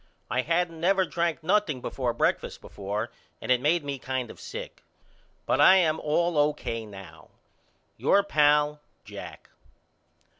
I 0.31 0.41
hadn't 0.41 0.79
never 0.81 1.05
drank 1.05 1.43
nothing 1.43 1.79
before 1.79 2.11
breakfast 2.11 2.59
before 2.59 3.11
and 3.39 3.51
it 3.51 3.61
made 3.61 3.83
me 3.83 3.99
kind 3.99 4.31
of 4.31 4.39
sick. 4.39 4.81
But 5.45 5.61
I 5.61 5.75
am 5.75 5.99
all 5.99 6.39
O.K. 6.39 6.87
now. 6.87 7.29
Your 7.97 8.23
pal, 8.23 8.81
JACK. 9.05 9.51